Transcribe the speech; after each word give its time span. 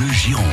Bleu 0.00 0.12
Gironde. 0.12 0.46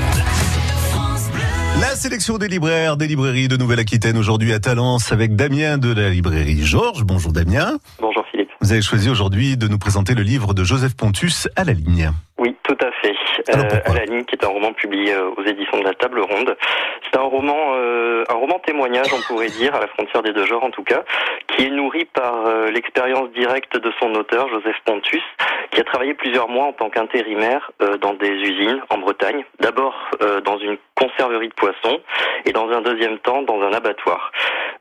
La 1.80 1.96
sélection 1.96 2.38
des 2.38 2.50
libraires, 2.50 2.98
des 2.98 3.08
librairies 3.08 3.48
de 3.48 3.56
Nouvelle-Aquitaine 3.56 4.18
aujourd'hui 4.18 4.52
à 4.52 4.60
Talence 4.60 5.14
avec 5.14 5.38
Damien 5.38 5.78
de 5.78 5.94
la 5.94 6.10
librairie 6.10 6.66
Georges. 6.66 7.06
Bonjour 7.06 7.32
Damien. 7.32 7.78
Bonjour 8.02 8.26
Philippe. 8.30 8.50
Vous 8.60 8.74
avez 8.74 8.82
choisi 8.82 9.10
aujourd'hui 9.10 9.56
de 9.56 9.70
nous 9.70 9.78
présenter 9.78 10.16
le 10.16 10.24
livre 10.24 10.54
de 10.54 10.66
Joseph 10.66 10.96
Pontus 10.96 11.48
à 11.56 11.64
la 11.64 11.72
ligne. 11.72 12.12
Tout 12.68 12.78
à 12.82 12.92
fait. 12.92 13.16
Alors, 13.48 13.66
Euh, 13.66 13.70
pourquoi 13.70 13.96
à 13.96 14.00
la 14.00 14.06
ligne, 14.06 14.26
qui 14.26 14.36
est 14.36 14.44
un 14.44 14.50
roman 14.50 14.74
publié 14.74 15.14
euh, 15.14 15.30
aux 15.38 15.44
éditions 15.44 15.80
de 15.80 15.86
la 15.86 15.94
Table 15.94 16.20
Ronde. 16.20 16.58
C'est 17.06 17.18
un 17.18 17.24
roman, 17.24 17.76
euh, 17.76 18.26
un 18.28 18.34
roman 18.34 18.60
témoignage, 18.60 19.08
on 19.14 19.22
pourrait 19.22 19.48
dire, 19.48 19.74
à 19.74 19.80
la 19.80 19.88
frontière 19.88 20.22
des 20.22 20.34
deux 20.34 20.46
genres 20.46 20.66
en 20.66 20.72
tout 20.72 20.84
cas, 20.84 21.04
qui 21.48 21.66
est 21.66 21.70
nourri 21.70 22.04
par 22.06 22.46
euh, 22.46 22.70
l'expérience 22.70 23.30
directe 23.32 23.78
de 23.78 23.92
son 24.02 24.14
auteur, 24.16 24.50
Joseph 24.50 24.76
Pontus, 24.84 25.24
qui 25.72 25.80
a 25.80 25.86
travaillé 25.86 26.14
plusieurs 26.14 26.50
mois 26.50 26.66
en 26.66 26.74
tant 26.74 26.90
qu'intérimaire 26.90 27.72
euh, 27.82 27.98
dans 27.98 28.14
des 28.14 28.32
usines 28.32 28.82
en 28.90 28.98
Bretagne. 28.98 29.46
D'abord 29.62 29.96
euh, 30.22 30.42
dans 30.42 30.58
une 30.58 30.78
conserverie 30.96 31.48
de 31.48 31.54
poissons 31.54 32.02
et 32.46 32.52
dans 32.52 32.70
un 32.70 32.82
deuxième 32.82 33.18
temps 33.20 33.44
dans 33.44 33.62
un 33.62 33.72
abattoir. 33.72 34.32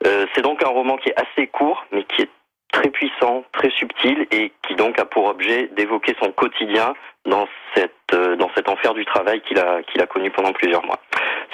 Euh, 0.06 0.26
C'est 0.34 0.42
donc 0.42 0.62
un 0.64 0.68
roman 0.68 0.96
qui 0.96 1.10
est 1.10 1.20
assez 1.20 1.46
court, 1.46 1.84
mais 1.92 2.02
qui 2.04 2.22
est 2.22 2.30
très 2.76 2.90
puissant, 2.90 3.44
très 3.52 3.70
subtil 3.70 4.26
et 4.30 4.52
qui 4.66 4.74
donc 4.74 4.98
a 4.98 5.06
pour 5.06 5.26
objet 5.26 5.68
d'évoquer 5.76 6.14
son 6.20 6.30
quotidien 6.32 6.94
dans 7.24 7.48
cette 7.74 7.92
euh, 8.12 8.36
dans 8.36 8.50
cet 8.54 8.68
enfer 8.68 8.92
du 8.92 9.04
travail 9.06 9.40
qu'il 9.40 9.58
a 9.58 9.82
qu'il 9.82 10.00
a 10.02 10.06
connu 10.06 10.30
pendant 10.30 10.52
plusieurs 10.52 10.84
mois. 10.84 11.00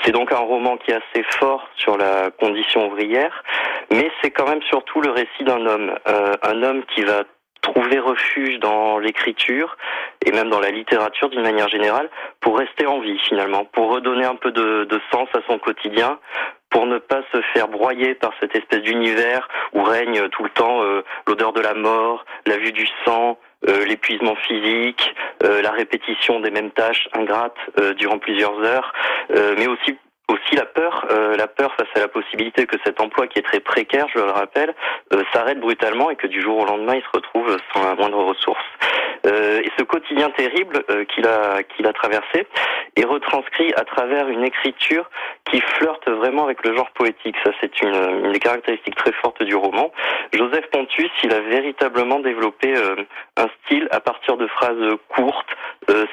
C'est 0.03 0.11
donc 0.11 0.33
un 0.33 0.39
roman 0.39 0.77
qui 0.79 0.91
est 0.91 0.97
assez 0.97 1.25
fort 1.39 1.69
sur 1.77 1.97
la 1.97 2.31
condition 2.31 2.89
ouvrière, 2.89 3.45
mais 3.93 4.11
c'est 4.21 4.31
quand 4.31 4.49
même 4.49 4.63
surtout 4.63 5.01
le 5.01 5.11
récit 5.11 5.45
d'un 5.45 5.65
homme, 5.65 5.95
euh, 6.09 6.35
un 6.43 6.63
homme 6.65 6.83
qui 6.93 7.03
va 7.03 7.23
trouver 7.61 8.01
refuge 8.01 8.59
dans 8.59 8.99
l'écriture 8.99 9.77
et 10.27 10.33
même 10.33 10.51
dans 10.51 10.59
la 10.59 10.71
littérature 10.71 11.29
d'une 11.31 11.43
manière 11.43 11.69
générale 11.69 12.11
pour 12.41 12.59
rester 12.59 12.87
en 12.87 12.99
vie 12.99 13.19
finalement, 13.29 13.65
pour 13.65 13.93
redonner 13.93 14.25
un 14.25 14.35
peu 14.35 14.51
de, 14.51 14.85
de 14.85 15.01
sens 15.13 15.29
à 15.35 15.39
son 15.47 15.61
quotidien, 15.61 16.19
pour 16.73 16.87
ne 16.87 16.99
pas 16.99 17.23
se 17.33 17.41
faire 17.53 17.69
broyer 17.69 18.15
par 18.15 18.33
cette 18.41 18.57
espèce 18.57 18.81
d'univers 18.81 19.47
où 19.73 19.83
règne 19.83 20.29
tout 20.31 20.43
le 20.43 20.51
temps 20.51 20.83
euh, 20.83 21.05
l'odeur 21.27 21.53
de 21.53 21.61
la 21.61 21.75
mort, 21.75 22.25
la 22.47 22.57
vue 22.57 22.73
du 22.73 22.89
sang, 23.05 23.39
euh, 23.69 23.85
l'épuisement 23.85 24.35
physique, 24.35 25.15
euh, 25.45 25.63
la 25.63 25.71
répétition 25.71 26.41
des 26.41 26.51
mêmes 26.51 26.71
tâches 26.71 27.09
ingrates 27.13 27.59
durant 27.97 28.19
plusieurs 28.19 28.59
heures, 28.65 28.93
mais 29.31 29.67
aussi 29.67 29.97
aussi 30.29 30.57
la 30.57 30.65
peur, 30.65 31.07
la 31.37 31.47
peur 31.47 31.75
face 31.75 31.89
à 31.95 31.99
la 31.99 32.09
possibilité 32.09 32.65
que 32.65 32.77
cet 32.85 33.01
emploi 33.01 33.27
qui 33.27 33.39
est 33.39 33.43
très 33.43 33.61
précaire, 33.61 34.07
je 34.15 34.19
le 34.19 34.31
rappelle, 34.31 34.75
s'arrête 35.33 35.61
brutalement 35.61 36.11
et 36.11 36.17
que 36.17 36.27
du 36.27 36.41
jour 36.41 36.59
au 36.59 36.65
lendemain 36.65 36.95
il 36.95 37.03
se 37.03 37.11
retrouve 37.13 37.55
sans 37.75 37.85
la 37.85 37.95
moindre 37.95 38.23
ressource. 38.25 38.65
Euh, 39.27 39.61
et 39.61 39.71
ce 39.79 39.85
quotidien 39.85 40.31
terrible 40.31 40.85
euh, 40.91 41.05
qu'il 41.05 41.27
a 41.27 41.63
qu'il 41.63 41.87
a 41.87 41.93
traversé 41.93 42.47
est 42.97 43.05
retranscrit 43.05 43.73
à 43.77 43.85
travers 43.85 44.29
une 44.29 44.45
écriture 44.45 45.09
qui 45.51 45.61
flirte 45.61 46.09
vraiment 46.09 46.45
avec 46.45 46.65
le 46.67 46.77
genre 46.77 46.91
poétique. 46.91 47.37
Ça, 47.45 47.53
c'est 47.61 47.81
une, 47.81 47.95
une 48.25 48.33
des 48.33 48.39
caractéristiques 48.39 48.97
très 48.97 49.13
fortes 49.13 49.43
du 49.43 49.55
roman. 49.55 49.93
Joseph 50.33 50.67
Pontus, 50.71 51.11
il 51.23 51.33
a 51.33 51.41
véritablement 51.41 52.21
développé 52.21 52.75
euh, 52.77 52.97
un 53.37 53.47
style 53.65 53.89
à 53.91 54.01
partir 54.01 54.37
de 54.37 54.47
phrases 54.47 54.97
courtes, 55.09 55.49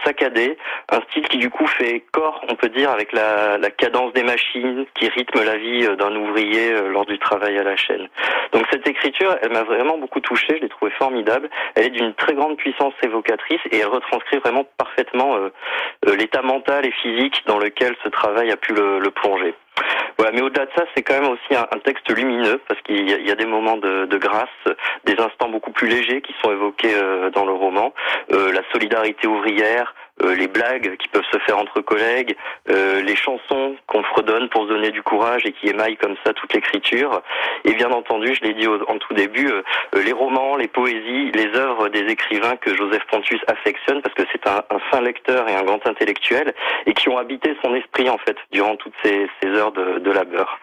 saccadées, 0.04 0.58
un 0.92 1.00
style 1.10 1.28
qui 1.28 1.38
du 1.38 1.50
coup 1.50 1.68
fait 1.68 2.04
corps, 2.12 2.44
on 2.50 2.56
peut 2.56 2.70
dire, 2.70 2.90
avec 2.90 3.14
la, 3.14 3.58
la 3.58 3.70
cadence 3.70 4.14
des 4.14 4.24
machines 4.24 4.86
qui 4.96 5.08
rythme 5.10 5.44
la 5.44 5.58
vie 5.58 5.88
d'un 5.96 6.16
ouvrier 6.16 6.74
lors 6.90 7.06
du 7.06 7.20
travail 7.20 7.58
à 7.58 7.64
la 7.64 7.76
chaîne. 7.76 8.08
Donc 8.52 8.66
cette 8.72 8.88
écriture, 8.88 9.36
elle 9.42 9.52
m'a 9.52 9.64
vraiment 9.64 9.98
beaucoup 9.98 10.22
touché, 10.22 10.58
je 10.58 10.62
l'ai 10.64 10.70
trouvée 10.70 10.92
formidable. 10.92 11.50
Elle 11.76 11.86
est 11.86 11.90
d'une 11.92 12.14
très 12.16 12.34
grande 12.34 12.58
puissance 12.58 12.94
évocatrice 13.04 13.62
et 13.72 13.80
elle 13.80 13.88
retranscrit 13.88 14.38
vraiment 14.40 14.66
parfaitement 14.78 15.36
euh, 15.36 15.50
euh, 16.08 16.16
l'état 16.16 16.42
mental 16.42 16.86
et 16.86 16.92
physique 16.92 17.42
dans 17.46 17.58
lequel 17.58 17.96
ce 18.04 18.10
travail 18.10 18.52
a 18.52 18.58
pu 18.58 18.74
le, 18.74 19.00
plonger. 19.12 19.54
Voilà, 20.18 20.32
mais 20.34 20.42
au-delà 20.42 20.66
de 20.66 20.72
ça, 20.76 20.84
c'est 20.94 21.02
quand 21.02 21.20
même 21.20 21.32
aussi 21.32 21.56
un, 21.56 21.80
texte 21.80 22.10
lumineux 22.16 22.60
parce 22.68 22.80
qu'il 22.82 23.10
y, 23.10 23.32
a- 23.32 23.36
des 23.36 23.46
moments 23.46 23.78
de, 23.78 24.18
grâce, 24.18 24.50
des 25.06 25.20
instants 25.20 25.50
beaucoup 25.50 25.72
plus 25.72 25.88
légers 25.88 26.22
qui 26.22 26.36
sont 26.44 26.52
évoqués 26.52 26.94
euh, 26.94 27.30
dans 27.32 27.46
le 27.46 27.54
roman, 27.54 27.94
la 28.30 28.62
solidarité 28.72 29.28
ouvrière, 29.28 29.94
euh, 30.24 30.36
les 30.36 30.48
blagues 30.48 30.98
qui 30.98 31.08
peuvent 31.10 31.26
se 31.32 31.40
faire 31.40 31.58
entre 31.58 31.82
collègues, 31.82 32.36
euh, 32.70 33.02
les 33.02 33.16
chansons 33.16 33.76
qu'on 33.88 34.04
fredonne 34.04 34.50
pour 34.50 34.64
se 34.64 34.70
donner 34.70 34.92
du 34.92 35.02
courage 35.04 35.46
et 35.46 35.52
qui 35.52 35.68
émaillent 35.70 35.98
comme 35.98 36.16
ça 36.26 36.34
toute 36.34 36.54
l'écriture, 36.54 37.22
et 37.66 37.74
bien 37.74 37.92
entendu, 37.92 38.34
je 38.36 38.42
l'ai 38.42 38.54
dit 38.54 38.68
au- 38.68 38.84
en 38.90 38.98
tout 38.98 39.14
début, 39.14 39.50
euh, 39.52 39.62
euh, 39.96 40.04
les 40.04 40.12
romans, 40.14 40.56
les 40.56 40.68
poésies, 40.68 41.32
les 41.34 41.56
œuvres 41.56 41.90
des 41.90 42.06
écrivains 42.12 42.56
que 42.58 42.76
Joseph 42.76 43.04
Pontus 43.12 43.40
affectionne 43.48 44.02
parce 44.02 44.16
que 44.16 44.24
c'est 44.32 44.46
un, 44.48 44.64
un 44.70 44.80
fin 44.92 45.02
lecteur 45.02 45.48
et 45.50 45.56
un 45.56 45.64
grand 45.64 45.86
intellectuel 45.88 46.54
et 46.86 46.94
qui 46.94 47.10
ont 47.10 47.18
habité 47.18 47.56
son 47.64 47.74
esprit 47.76 48.10
en 48.10 48.18
fait 48.18 48.38
durant 48.52 48.76
toutes 48.76 48.94
ces, 49.04 49.28
ces 49.42 49.50
heures 49.50 49.72
de, 49.72 50.00
de 50.00 50.12
labeur. 50.12 50.60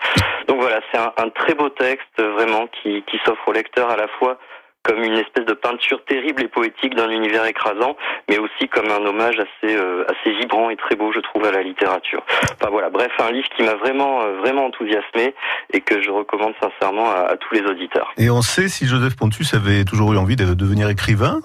Donc 0.48 0.60
voilà, 0.60 0.80
c'est 0.92 0.98
un, 0.98 1.12
un 1.16 1.28
très 1.30 1.54
beau 1.54 1.68
texte 1.68 2.20
vraiment 2.20 2.66
qui, 2.68 3.02
qui 3.06 3.18
s'offre 3.24 3.48
au 3.48 3.52
lecteur 3.52 3.90
à 3.90 3.96
la 3.96 4.08
fois 4.08 4.38
comme 4.86 5.02
une 5.02 5.18
espèce 5.24 5.44
de 5.44 5.52
peinture 5.52 6.00
terrible 6.04 6.42
et 6.42 6.48
poétique 6.48 6.94
d'un 6.94 7.10
univers 7.10 7.44
écrasant, 7.44 7.96
mais 8.28 8.38
aussi 8.38 8.68
comme 8.68 8.88
un 8.98 9.04
hommage 9.04 9.36
assez 9.46 9.74
euh, 9.76 10.04
assez 10.12 10.30
vibrant 10.38 10.70
et 10.70 10.76
très 10.76 10.94
beau, 10.94 11.12
je 11.12 11.20
trouve, 11.20 11.44
à 11.44 11.50
la 11.50 11.62
littérature. 11.62 12.22
Enfin 12.54 12.70
voilà, 12.70 12.88
bref, 12.88 13.10
un 13.18 13.32
livre 13.32 13.48
qui 13.56 13.62
m'a 13.64 13.74
vraiment 13.74 14.22
euh, 14.22 14.38
vraiment 14.42 14.64
enthousiasmé 14.66 15.34
et 15.72 15.80
que 15.80 16.00
je 16.00 16.10
recommande 16.10 16.54
sincèrement 16.62 17.10
à, 17.10 17.32
à 17.32 17.36
tous 17.36 17.52
les 17.54 17.62
auditeurs. 17.62 18.12
Et 18.16 18.30
on 18.30 18.42
sait 18.42 18.68
si 18.68 18.86
Joseph 18.86 19.16
Pontus 19.16 19.54
avait 19.54 19.84
toujours 19.84 20.12
eu 20.12 20.18
envie 20.18 20.36
de 20.36 20.54
devenir 20.54 20.88
écrivain? 20.88 21.40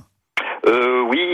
Euh, 0.68 0.91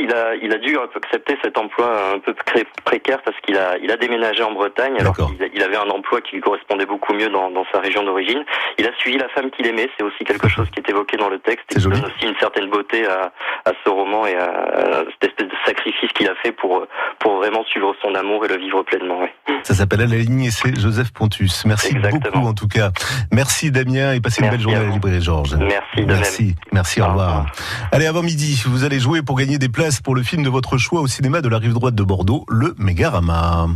il 0.08 0.14
a, 0.14 0.36
il 0.36 0.52
a 0.54 0.58
dû 0.58 0.78
accepter 0.96 1.38
cet 1.44 1.58
emploi 1.58 2.14
un 2.16 2.20
peu 2.20 2.34
pré- 2.34 2.66
précaire 2.86 3.20
parce 3.24 3.38
qu'il 3.42 3.58
a, 3.58 3.78
il 3.84 3.92
a 3.92 3.98
déménagé 3.98 4.42
en 4.44 4.54
Bretagne 4.54 4.96
alors 5.00 5.16
qu'il 5.16 5.64
avait 5.64 5.76
un 5.78 5.90
emploi 5.90 6.22
qui 6.22 6.36
lui 6.36 6.42
correspondait 6.42 6.86
beaucoup 6.86 7.14
mieux 7.14 7.30
dans, 7.30 7.50
dans 7.52 7.66
sa 7.74 7.80
région 7.80 8.04
d'origine. 8.04 8.44
Il 8.78 8.86
a 8.88 8.92
suivi 8.98 9.18
la 9.18 9.28
femme 9.30 9.50
qu'il 9.52 9.68
aimait, 9.68 9.90
c'est 9.98 10.04
aussi 10.04 10.24
quelque 10.24 10.48
chose 10.48 10.68
qui 10.72 10.80
est 10.80 10.90
évoqué 10.90 11.18
dans 11.18 11.30
le 11.30 11.40
texte 11.40 11.66
et 11.72 11.74
C'est 11.74 11.80
qui 11.80 11.84
joli. 11.84 12.00
donne 12.02 12.10
aussi 12.12 12.26
une 12.28 12.38
certaine 12.40 12.70
beauté 12.70 13.06
à, 13.08 13.32
à 13.66 13.72
ce 13.84 13.90
roman 13.90 14.26
et 14.26 14.36
à, 14.36 14.46
à 14.46 15.04
cette 15.20 15.32
espèce 15.32 15.48
de 15.48 15.56
sacrifice 15.66 16.12
qu'il 16.14 16.30
a 16.30 16.36
fait 16.36 16.52
pour, 16.52 16.86
pour 17.20 17.38
vraiment 17.38 17.64
suivre 17.66 17.94
son 18.02 18.16
amour 18.16 18.46
et 18.46 18.48
le 18.48 18.58
vivre 18.58 18.84
pleinement. 18.84 19.20
oui. 19.22 19.54
Ça 19.64 19.74
s'appelle 19.74 20.02
à 20.02 20.06
la 20.06 20.16
ligne 20.16 20.44
et 20.46 20.52
c'est 20.52 20.80
Joseph 20.80 21.12
Pontus. 21.12 21.66
Merci 21.66 21.96
Exactement. 21.96 22.20
beaucoup 22.36 22.48
en 22.48 22.54
tout 22.54 22.68
cas. 22.68 22.92
Merci 23.34 23.72
Damien 23.72 24.14
et 24.14 24.22
passez 24.22 24.42
une 24.44 24.50
belle 24.50 24.60
journée 24.62 24.78
à 24.78 24.84
la 24.84 24.90
librairie 24.90 25.22
Georges. 25.22 25.56
Merci 25.56 26.06
Merci, 26.06 26.56
merci, 26.72 27.02
au 27.02 27.08
revoir. 27.08 27.46
Allez, 27.92 28.06
avant 28.06 28.22
midi, 28.24 28.62
vous 28.66 28.84
allez 28.86 29.00
jouer 29.00 29.22
pour 29.22 29.38
gagner 29.38 29.58
des 29.58 29.68
places 29.70 29.97
pour 30.02 30.16
le 30.16 30.24
film 30.24 30.44
de 30.44 30.50
votre 30.50 30.78
choix 30.78 31.02
au 31.02 31.08
cinéma 31.08 31.42
de 31.42 31.50
la 31.50 31.58
rive 31.58 31.74
droite 31.74 31.96
de 31.96 32.04
Bordeaux, 32.04 32.46
le 32.50 32.76
Mégarama. 32.78 33.68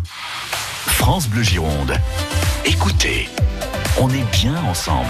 France 0.87 1.27
Bleu 1.27 1.43
Gironde. 1.43 1.93
Écoutez, 2.65 3.29
on 3.99 4.09
est 4.09 4.31
bien 4.31 4.55
ensemble. 4.69 5.07